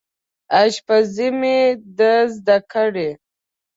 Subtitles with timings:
[0.61, 1.57] اشپزي مې
[1.97, 3.09] ده زده کړې